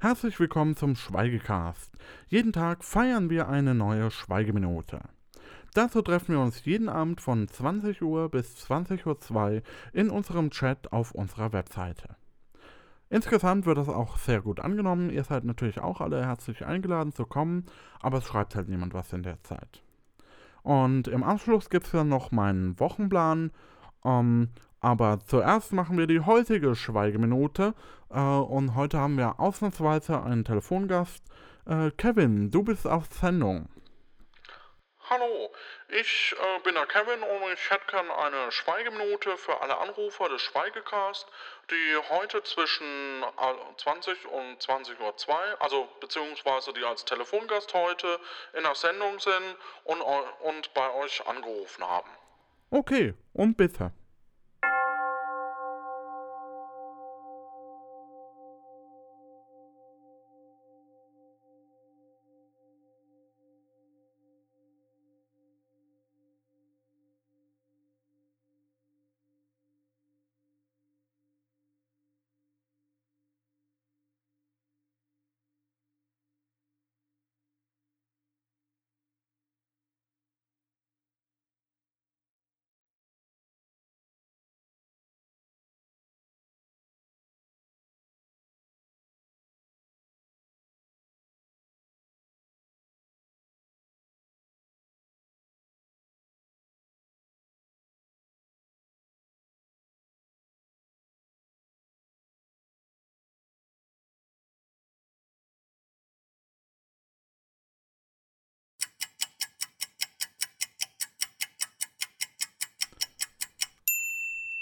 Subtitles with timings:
[0.00, 1.90] Herzlich willkommen zum Schweigecast.
[2.28, 5.00] Jeden Tag feiern wir eine neue Schweigeminute.
[5.74, 10.92] Dazu treffen wir uns jeden Abend von 20 Uhr bis 20.02 Uhr in unserem Chat
[10.92, 12.14] auf unserer Webseite.
[13.10, 15.10] Insgesamt wird das auch sehr gut angenommen.
[15.10, 17.66] Ihr seid natürlich auch alle herzlich eingeladen zu kommen,
[17.98, 19.82] aber es schreibt halt niemand was in der Zeit.
[20.62, 23.50] Und im Anschluss gibt es dann noch meinen Wochenplan.
[24.04, 24.50] Ähm,
[24.80, 27.74] aber zuerst machen wir die heutige Schweigeminute.
[28.10, 31.24] Äh, und heute haben wir ausnahmsweise einen Telefongast.
[31.66, 33.68] Äh, Kevin, du bist auf Sendung.
[35.10, 35.50] Hallo,
[35.88, 40.42] ich äh, bin der Kevin und ich hätte gerne eine Schweigeminute für alle Anrufer des
[40.42, 41.26] Schweigecast,
[41.70, 43.24] die heute zwischen
[43.78, 48.20] 20 und 20.02 Uhr, also beziehungsweise die als Telefongast heute
[48.54, 52.10] in der Sendung sind und, und bei euch angerufen haben.
[52.70, 53.92] Okay, und bitte.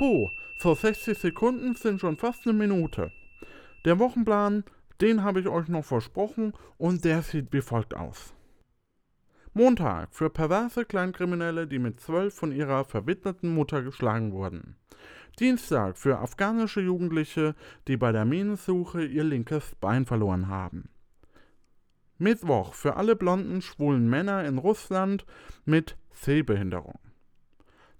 [0.00, 3.12] Puh, so 60 Sekunden sind schon fast eine Minute.
[3.84, 4.64] Der Wochenplan,
[5.02, 8.32] den habe ich euch noch versprochen und der sieht wie folgt aus.
[9.52, 14.76] Montag für perverse Kleinkriminelle, die mit zwölf von ihrer verwitweten Mutter geschlagen wurden.
[15.38, 17.54] Dienstag für afghanische Jugendliche,
[17.86, 20.88] die bei der Minensuche ihr linkes Bein verloren haben.
[22.16, 25.26] Mittwoch für alle blonden, schwulen Männer in Russland
[25.66, 26.98] mit Sehbehinderung.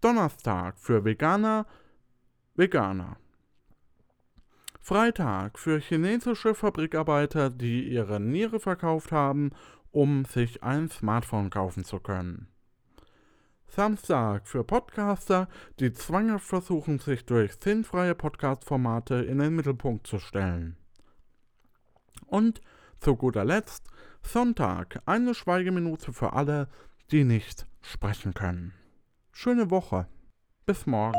[0.00, 1.66] Donnerstag für Veganer,
[2.56, 3.16] Veganer.
[4.80, 9.50] Freitag für chinesische Fabrikarbeiter, die ihre Niere verkauft haben,
[9.90, 12.48] um sich ein Smartphone kaufen zu können.
[13.66, 15.48] Samstag für Podcaster,
[15.80, 20.76] die zwanghaft versuchen, sich durch sinnfreie Podcast-Formate in den Mittelpunkt zu stellen.
[22.26, 22.60] Und
[23.00, 23.88] zu guter Letzt
[24.22, 26.68] Sonntag, eine Schweigeminute für alle,
[27.10, 28.72] die nicht sprechen können.
[29.32, 30.06] Schöne Woche.
[30.66, 31.18] Bis morgen.